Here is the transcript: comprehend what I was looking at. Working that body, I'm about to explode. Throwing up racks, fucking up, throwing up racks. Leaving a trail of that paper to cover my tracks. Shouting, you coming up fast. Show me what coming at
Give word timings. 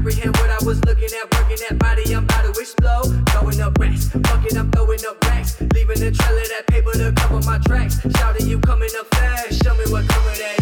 comprehend 0.00 0.34
what 0.38 0.48
I 0.48 0.64
was 0.64 0.82
looking 0.86 1.10
at. 1.12 1.24
Working 1.36 1.58
that 1.68 1.78
body, 1.78 2.14
I'm 2.14 2.24
about 2.24 2.54
to 2.54 2.60
explode. 2.60 3.28
Throwing 3.30 3.60
up 3.60 3.78
racks, 3.78 4.08
fucking 4.08 4.56
up, 4.56 4.72
throwing 4.72 5.04
up 5.06 5.22
racks. 5.24 5.60
Leaving 5.74 6.02
a 6.02 6.10
trail 6.10 6.38
of 6.38 6.48
that 6.48 6.64
paper 6.68 6.92
to 6.92 7.12
cover 7.12 7.40
my 7.44 7.58
tracks. 7.66 8.00
Shouting, 8.16 8.48
you 8.48 8.58
coming 8.60 8.88
up 8.98 9.06
fast. 9.14 9.62
Show 9.62 9.74
me 9.74 9.84
what 9.92 10.08
coming 10.08 10.40
at 10.40 10.59